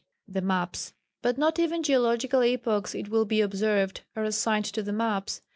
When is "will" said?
3.09-3.25